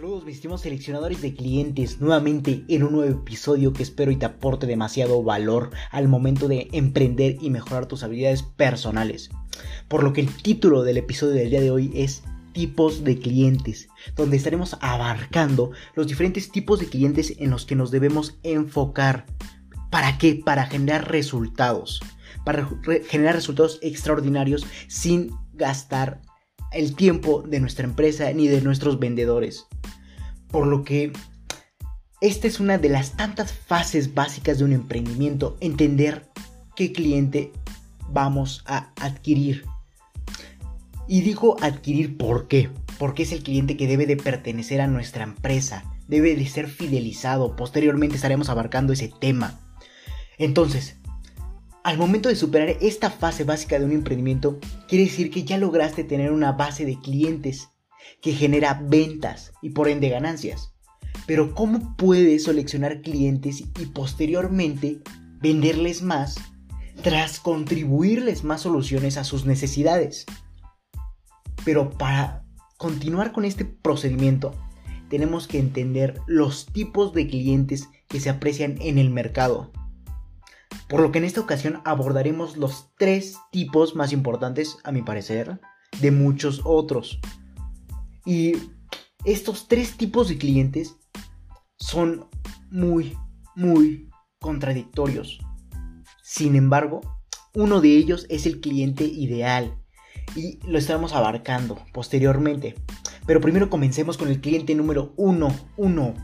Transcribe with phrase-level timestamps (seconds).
[0.00, 4.24] Saludos mis estimados seleccionadores de clientes, nuevamente en un nuevo episodio que espero y te
[4.24, 9.28] aporte demasiado valor al momento de emprender y mejorar tus habilidades personales.
[9.88, 12.22] Por lo que el título del episodio del día de hoy es
[12.54, 17.90] tipos de clientes, donde estaremos abarcando los diferentes tipos de clientes en los que nos
[17.90, 19.26] debemos enfocar.
[19.90, 20.34] ¿Para qué?
[20.34, 22.00] Para generar resultados.
[22.46, 22.66] Para
[23.06, 26.22] generar resultados extraordinarios sin gastar
[26.72, 29.66] el tiempo de nuestra empresa ni de nuestros vendedores.
[30.48, 31.12] Por lo que
[32.20, 36.28] esta es una de las tantas fases básicas de un emprendimiento, entender
[36.76, 37.52] qué cliente
[38.10, 39.64] vamos a adquirir.
[41.08, 45.24] Y digo adquirir por qué, porque es el cliente que debe de pertenecer a nuestra
[45.24, 49.58] empresa, debe de ser fidelizado, posteriormente estaremos abarcando ese tema.
[50.38, 50.99] Entonces,
[51.82, 56.04] al momento de superar esta fase básica de un emprendimiento, quiere decir que ya lograste
[56.04, 57.68] tener una base de clientes
[58.20, 60.74] que genera ventas y por ende ganancias.
[61.26, 65.00] Pero ¿cómo puedes seleccionar clientes y posteriormente
[65.40, 66.36] venderles más
[67.02, 70.26] tras contribuirles más soluciones a sus necesidades?
[71.64, 72.44] Pero para
[72.76, 74.54] continuar con este procedimiento,
[75.08, 79.72] tenemos que entender los tipos de clientes que se aprecian en el mercado
[80.90, 85.60] por lo que en esta ocasión abordaremos los tres tipos más importantes, a mi parecer,
[86.00, 87.20] de muchos otros.
[88.26, 88.54] Y
[89.24, 90.96] estos tres tipos de clientes
[91.78, 92.28] son
[92.70, 93.16] muy,
[93.54, 95.38] muy contradictorios.
[96.24, 97.00] Sin embargo,
[97.54, 99.80] uno de ellos es el cliente ideal
[100.34, 102.74] y lo estamos abarcando posteriormente.
[103.26, 106.14] Pero primero comencemos con el cliente número uno, uno,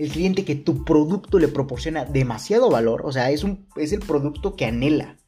[0.00, 4.00] el cliente que tu producto le proporciona demasiado valor, o sea, es, un, es el
[4.00, 5.18] producto que anhela,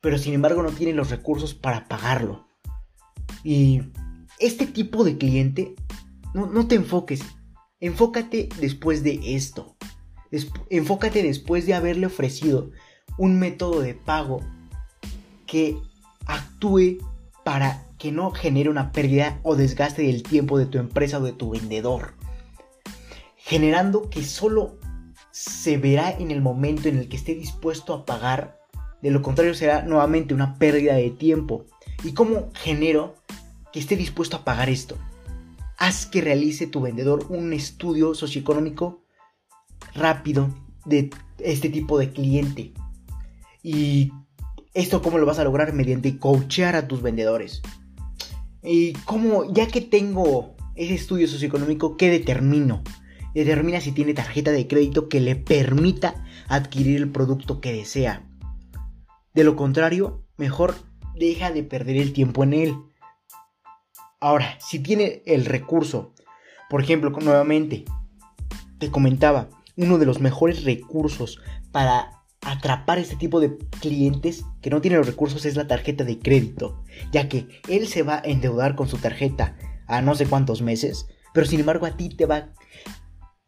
[0.00, 2.46] pero sin embargo no tiene los recursos para pagarlo.
[3.42, 3.82] Y
[4.38, 5.74] este tipo de cliente,
[6.34, 7.20] no, no te enfoques,
[7.80, 9.76] enfócate después de esto.
[10.70, 12.70] enfócate después de haberle ofrecido
[13.18, 14.40] un método de pago
[15.46, 15.78] que
[16.26, 16.98] actúe
[17.44, 21.32] para que no genere una pérdida o desgaste del tiempo de tu empresa o de
[21.32, 22.14] tu vendedor
[23.46, 24.76] generando que solo
[25.30, 28.58] se verá en el momento en el que esté dispuesto a pagar,
[29.02, 31.64] de lo contrario será nuevamente una pérdida de tiempo.
[32.02, 33.14] ¿Y cómo genero
[33.72, 34.98] que esté dispuesto a pagar esto?
[35.78, 39.04] Haz que realice tu vendedor un estudio socioeconómico
[39.94, 40.52] rápido
[40.84, 42.72] de este tipo de cliente.
[43.62, 44.10] Y
[44.74, 47.62] esto cómo lo vas a lograr mediante coachear a tus vendedores.
[48.64, 52.82] Y cómo, ya que tengo ese estudio socioeconómico, ¿qué determino?
[53.44, 58.26] Determina si tiene tarjeta de crédito que le permita adquirir el producto que desea.
[59.34, 60.74] De lo contrario, mejor
[61.14, 62.76] deja de perder el tiempo en él.
[64.20, 66.14] Ahora, si tiene el recurso,
[66.70, 67.84] por ejemplo, nuevamente,
[68.78, 71.38] te comentaba, uno de los mejores recursos
[71.72, 76.18] para atrapar este tipo de clientes que no tienen los recursos es la tarjeta de
[76.18, 76.82] crédito,
[77.12, 81.06] ya que él se va a endeudar con su tarjeta a no sé cuántos meses,
[81.34, 82.54] pero sin embargo a ti te va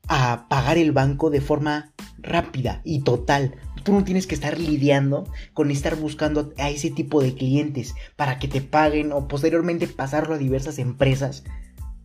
[0.08, 3.56] a pagar el banco de forma rápida y total.
[3.84, 8.38] Tú no tienes que estar lidiando con estar buscando a ese tipo de clientes para
[8.38, 11.44] que te paguen o posteriormente pasarlo a diversas empresas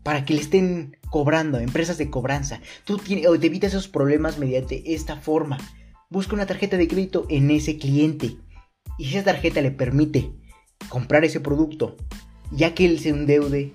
[0.04, 2.60] para que le estén cobrando, empresas de cobranza.
[2.84, 5.58] Tú tienes, o te evitas esos problemas mediante esta forma.
[6.10, 8.36] Busca una tarjeta de crédito en ese cliente.
[8.98, 10.32] Y si esa tarjeta le permite
[10.90, 11.96] comprar ese producto,
[12.52, 13.74] ya que él se endeude,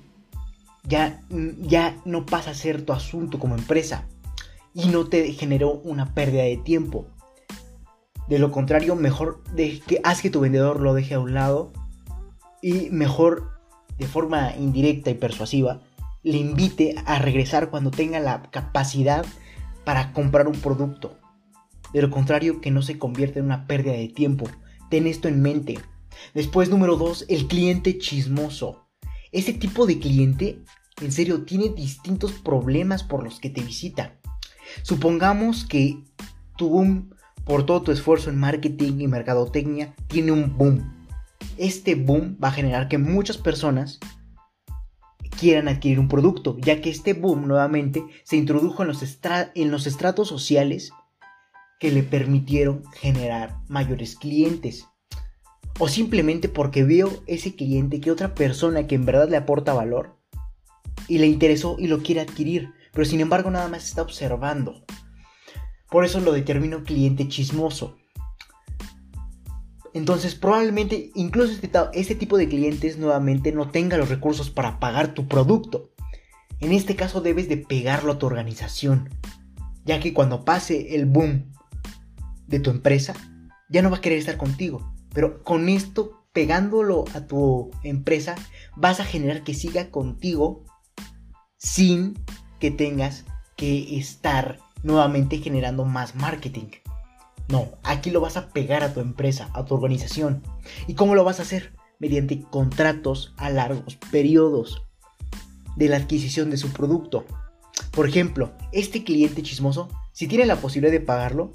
[0.85, 1.23] ya,
[1.61, 4.07] ya no pasa a ser tu asunto como empresa
[4.79, 7.09] y no te generó una pérdida de tiempo.
[8.29, 11.73] De lo contrario, mejor de que haz que tu vendedor lo deje a un lado
[12.63, 13.59] y mejor
[13.99, 15.81] de forma indirecta y persuasiva
[16.23, 19.27] le invite a regresar cuando tenga la capacidad
[19.85, 21.19] para comprar un producto.
[21.93, 24.47] De lo contrario, que no se convierta en una pérdida de tiempo.
[24.91, 25.79] Ten esto en mente.
[26.35, 28.87] Después, número 2, el cliente chismoso.
[29.33, 30.63] Ese tipo de cliente,
[31.01, 34.18] en serio, tiene distintos problemas por los que te visita.
[34.83, 36.03] Supongamos que
[36.57, 37.11] tu boom
[37.45, 40.95] por todo tu esfuerzo en marketing y mercadotecnia tiene un boom.
[41.57, 43.99] Este boom va a generar que muchas personas
[45.39, 50.93] quieran adquirir un producto, ya que este boom nuevamente se introdujo en los, estratos sociales
[51.79, 54.87] que le permitieron generar mayores clientes.
[55.79, 60.19] O simplemente porque veo ese cliente que otra persona que en verdad le aporta valor
[61.07, 64.85] y le interesó y lo quiere adquirir pero sin embargo nada más está observando.
[65.91, 67.97] Por eso lo determino cliente chismoso.
[69.95, 75.15] Entonces probablemente incluso este, este, tipo de clientes nuevamente no tenga los recursos para pagar
[75.15, 75.91] tu producto.
[76.61, 79.09] En este caso debes de pegarlo a tu organización,
[79.85, 81.53] ya que cuando pase el boom
[82.47, 83.15] de tu empresa,
[83.69, 84.93] ya no va a querer estar contigo.
[85.15, 88.35] Pero con esto, pegándolo a tu empresa,
[88.77, 90.65] vas a generar que siga contigo
[91.57, 92.15] sin
[92.59, 93.25] que tengas
[93.57, 96.69] que estar nuevamente generando más marketing.
[97.49, 100.43] No, aquí lo vas a pegar a tu empresa, a tu organización.
[100.87, 101.73] ¿Y cómo lo vas a hacer?
[101.99, 104.83] Mediante contratos a largos periodos
[105.77, 107.25] de la adquisición de su producto.
[107.91, 111.53] Por ejemplo, este cliente chismoso, si tiene la posibilidad de pagarlo,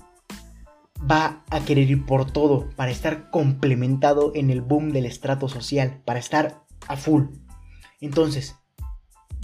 [0.99, 6.01] va a querer ir por todo para estar complementado en el boom del estrato social,
[6.05, 7.25] para estar a full.
[8.01, 8.55] Entonces,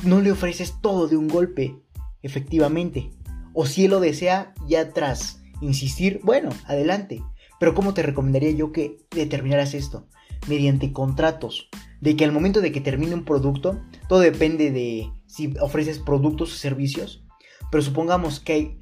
[0.03, 1.75] no le ofreces todo de un golpe,
[2.21, 3.11] efectivamente.
[3.53, 7.21] O si él lo desea, ya tras insistir, bueno, adelante.
[7.59, 10.07] Pero ¿cómo te recomendaría yo que determinaras esto?
[10.47, 11.69] Mediante contratos.
[11.99, 16.53] De que al momento de que termine un producto, todo depende de si ofreces productos
[16.53, 17.25] o servicios.
[17.69, 18.79] Pero supongamos que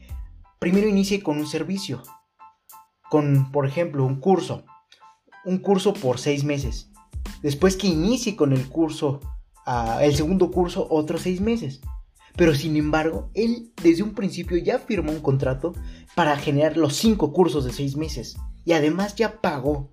[0.60, 2.04] primero inicie con un servicio.
[3.10, 4.66] Con, por ejemplo, un curso.
[5.46, 6.92] Un curso por seis meses.
[7.42, 9.20] Después que inicie con el curso,
[10.02, 11.82] el segundo curso, otros seis meses.
[12.36, 15.74] Pero sin embargo, él desde un principio ya firmó un contrato
[16.16, 18.38] para generar los cinco cursos de seis meses.
[18.64, 19.92] Y además ya pagó.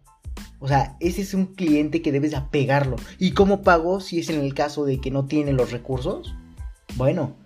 [0.59, 2.97] O sea, ese es un cliente que debes apegarlo.
[3.19, 6.35] ¿Y cómo pagó si es en el caso de que no tiene los recursos?
[6.97, 7.37] Bueno,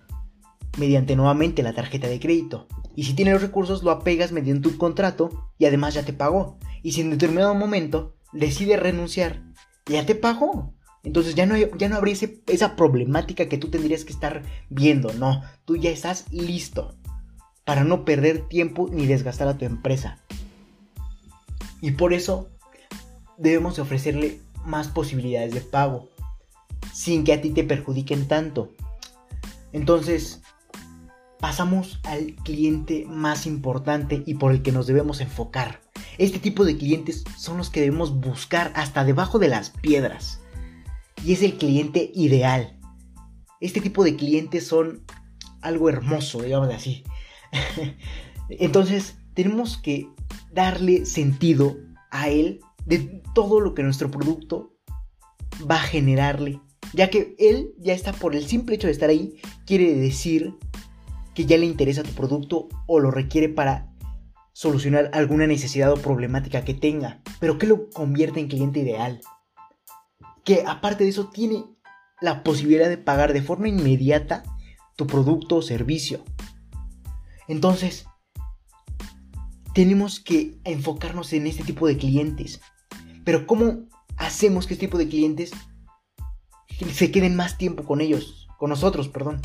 [0.78, 2.66] mediante nuevamente la tarjeta de crédito.
[2.94, 6.58] Y si tiene los recursos, lo apegas mediante un contrato y además ya te pagó.
[6.82, 9.42] Y si en determinado momento decide renunciar,
[9.86, 10.74] ya te pagó.
[11.04, 12.16] Entonces ya no, ya no habría
[12.46, 16.94] esa problemática que tú tendrías que estar viendo, no, tú ya estás listo
[17.64, 20.18] para no perder tiempo ni desgastar a tu empresa.
[21.80, 22.48] Y por eso
[23.36, 26.08] debemos ofrecerle más posibilidades de pago,
[26.92, 28.72] sin que a ti te perjudiquen tanto.
[29.72, 30.42] Entonces,
[31.38, 35.80] pasamos al cliente más importante y por el que nos debemos enfocar.
[36.16, 40.40] Este tipo de clientes son los que debemos buscar hasta debajo de las piedras
[41.24, 42.78] y es el cliente ideal.
[43.60, 45.04] Este tipo de clientes son
[45.60, 47.04] algo hermoso, digamos así.
[48.48, 50.08] Entonces, tenemos que
[50.52, 51.76] darle sentido
[52.10, 54.74] a él de todo lo que nuestro producto
[55.70, 56.60] va a generarle.
[56.94, 60.54] Ya que él ya está por el simple hecho de estar ahí, quiere decir
[61.34, 63.92] que ya le interesa tu producto o lo requiere para
[64.52, 67.20] solucionar alguna necesidad o problemática que tenga.
[67.38, 69.20] Pero ¿qué lo convierte en cliente ideal?
[70.48, 71.66] Que aparte de eso tiene
[72.22, 74.44] la posibilidad de pagar de forma inmediata
[74.96, 76.24] tu producto o servicio.
[77.48, 78.06] Entonces,
[79.74, 82.62] tenemos que enfocarnos en este tipo de clientes.
[83.26, 85.50] Pero ¿cómo hacemos que este tipo de clientes
[86.94, 89.42] se queden más tiempo con ellos, con nosotros, perdón?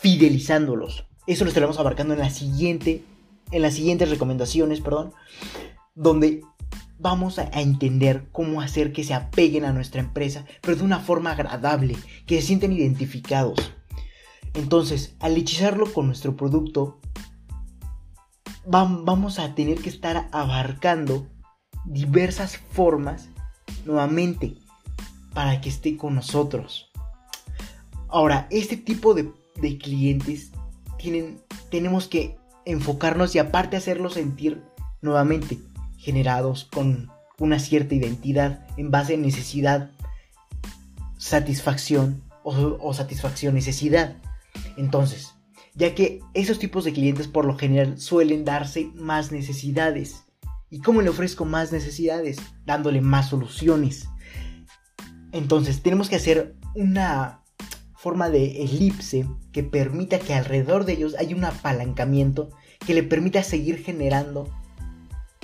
[0.00, 1.06] Fidelizándolos.
[1.28, 3.04] Eso lo estaremos abarcando en la siguiente
[3.52, 5.12] en las siguientes recomendaciones, perdón,
[5.94, 6.42] donde
[6.98, 11.32] vamos a entender cómo hacer que se apeguen a nuestra empresa, pero de una forma
[11.32, 11.96] agradable,
[12.26, 13.72] que se sienten identificados.
[14.54, 17.00] Entonces, al hechizarlo con nuestro producto,
[18.66, 21.26] vamos a tener que estar abarcando
[21.84, 23.28] diversas formas
[23.84, 24.56] nuevamente
[25.34, 26.90] para que esté con nosotros.
[28.08, 29.32] Ahora, este tipo de,
[29.78, 30.52] clientes
[30.98, 31.40] tienen,
[31.70, 34.62] tenemos que enfocarnos y aparte hacerlo sentir
[35.02, 35.58] nuevamente
[36.04, 39.90] generados con una cierta identidad en base a necesidad,
[41.16, 44.16] satisfacción o, satisfacción necesidad.
[44.76, 45.34] Entonces,
[45.74, 50.24] ya que esos tipos de clientes por lo general suelen darse más necesidades.
[50.70, 52.36] ¿Y cómo le ofrezco más necesidades?
[52.66, 54.08] Dándole más soluciones.
[55.32, 57.40] Entonces, tenemos que hacer una
[57.96, 62.50] forma de elipse que permita que alrededor de ellos haya un apalancamiento
[62.86, 64.50] que le permita seguir generando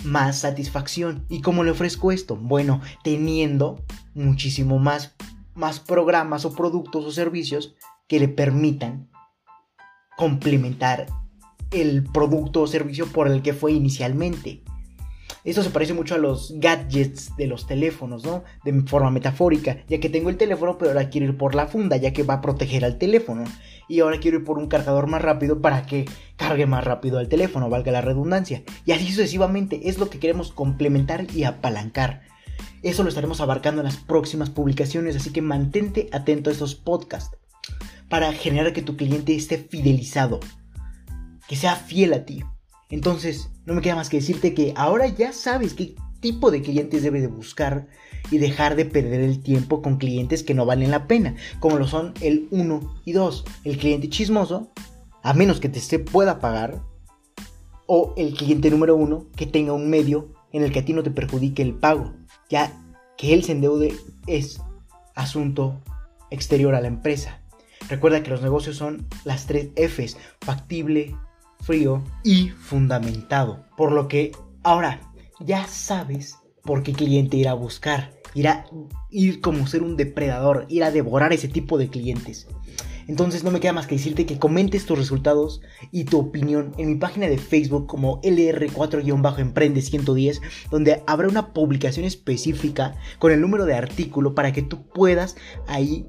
[0.05, 1.25] más satisfacción.
[1.29, 2.37] ¿Y cómo le ofrezco esto?
[2.37, 5.15] Bueno, teniendo muchísimo más,
[5.55, 7.75] más programas o productos o servicios
[8.09, 9.11] que le permitan
[10.17, 11.07] complementar
[11.71, 14.63] el producto o servicio por el que fue inicialmente.
[15.45, 18.45] Esto se parece mucho a los gadgets de los teléfonos, ¿no?
[18.65, 21.97] De forma metafórica, ya que tengo el teléfono, pero ahora quiero ir por la funda,
[21.97, 23.45] ya que va a proteger al teléfono.
[23.89, 26.05] Y ahora quiero ir por un cargador más rápido para que
[26.37, 28.63] cargue más rápido al teléfono, valga la redundancia.
[28.85, 32.23] Y así sucesivamente, es lo que queremos complementar y apalancar.
[32.83, 37.37] Eso lo estaremos abarcando en las próximas publicaciones, así que mantente atento a estos podcasts
[38.09, 40.41] para generar que tu cliente esté fidelizado,
[41.49, 42.43] que sea fiel a ti.
[42.91, 47.03] Entonces, no me queda más que decirte que ahora ya sabes qué tipo de clientes
[47.03, 47.87] debe de buscar
[48.31, 51.87] y dejar de perder el tiempo con clientes que no valen la pena, como lo
[51.87, 54.71] son el 1 y 2, el cliente chismoso,
[55.23, 56.83] a menos que te se pueda pagar,
[57.87, 61.03] o el cliente número 1 que tenga un medio en el que a ti no
[61.03, 62.13] te perjudique el pago,
[62.49, 62.73] ya
[63.17, 63.95] que él se endeude
[64.27, 64.61] es
[65.15, 65.81] asunto
[66.31, 67.41] exterior a la empresa.
[67.89, 71.17] Recuerda que los negocios son las tres Fs, factible,
[71.63, 73.65] frío y fundamentado.
[73.77, 75.01] Por lo que ahora
[75.41, 78.67] ya sabes por qué cliente ir a buscar, ir a
[79.11, 82.47] ir como ser un depredador, ir a devorar ese tipo de clientes.
[83.11, 86.87] Entonces no me queda más que decirte que comentes tus resultados y tu opinión en
[86.87, 90.41] mi página de Facebook como LR4-Emprende 110,
[90.71, 95.35] donde habrá una publicación específica con el número de artículo para que tú puedas
[95.67, 96.07] ahí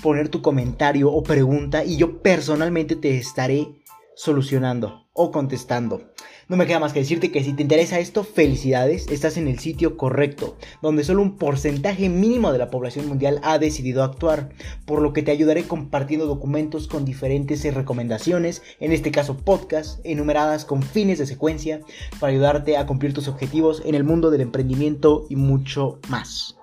[0.00, 3.68] poner tu comentario o pregunta y yo personalmente te estaré
[4.16, 6.02] solucionando o contestando.
[6.48, 9.58] No me queda más que decirte que si te interesa esto, felicidades, estás en el
[9.58, 14.50] sitio correcto, donde solo un porcentaje mínimo de la población mundial ha decidido actuar,
[14.84, 20.64] por lo que te ayudaré compartiendo documentos con diferentes recomendaciones, en este caso podcast, enumeradas
[20.64, 21.80] con fines de secuencia,
[22.20, 26.56] para ayudarte a cumplir tus objetivos en el mundo del emprendimiento y mucho más.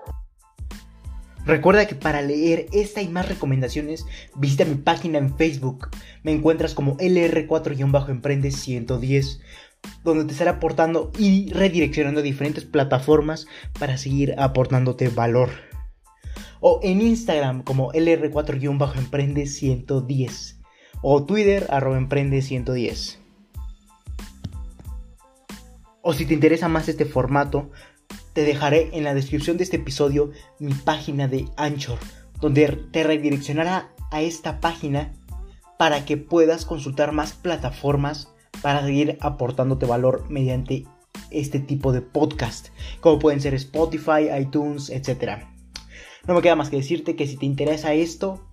[1.45, 4.05] Recuerda que para leer esta y más recomendaciones,
[4.35, 5.89] visita mi página en Facebook.
[6.23, 9.41] Me encuentras como LR4-Emprende 110,
[10.03, 13.47] donde te estaré aportando y redireccionando a diferentes plataformas
[13.79, 15.49] para seguir aportándote valor.
[16.59, 20.59] O en Instagram como LR4-Emprende 110.
[21.01, 23.19] O Twitter arroba emprende 110.
[26.03, 27.71] O si te interesa más este formato,
[28.33, 31.99] te dejaré en la descripción de este episodio mi página de Anchor,
[32.39, 35.13] donde te redireccionará a esta página
[35.77, 38.29] para que puedas consultar más plataformas
[38.61, 40.85] para seguir aportándote valor mediante
[41.31, 42.67] este tipo de podcast,
[42.99, 45.43] como pueden ser Spotify, iTunes, etc.
[46.27, 48.47] No me queda más que decirte que si te interesa esto,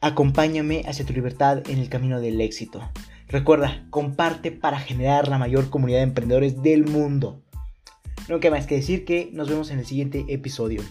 [0.00, 2.88] acompáñame hacia tu libertad en el camino del éxito.
[3.28, 7.42] Recuerda, comparte para generar la mayor comunidad de emprendedores del mundo.
[8.28, 10.82] No queda más que decir que nos vemos en el siguiente episodio.